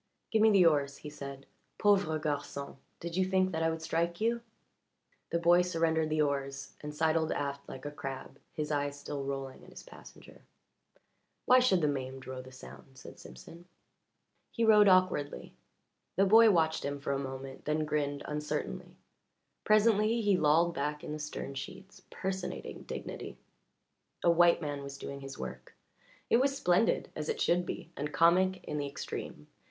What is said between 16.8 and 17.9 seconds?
him for a moment, then